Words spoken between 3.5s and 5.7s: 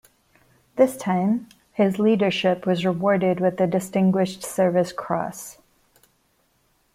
the Distinguished Service Cross.